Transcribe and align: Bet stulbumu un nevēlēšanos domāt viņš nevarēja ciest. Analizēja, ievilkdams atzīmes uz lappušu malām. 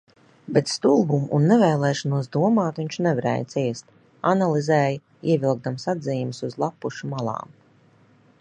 Bet 0.53 0.69
stulbumu 0.75 1.27
un 1.39 1.43
nevēlēšanos 1.49 2.29
domāt 2.37 2.79
viņš 2.83 2.97
nevarēja 3.07 3.47
ciest. 3.53 3.93
Analizēja, 4.33 4.97
ievilkdams 5.35 5.89
atzīmes 5.97 6.45
uz 6.49 6.61
lappušu 6.65 7.13
malām. 7.17 7.59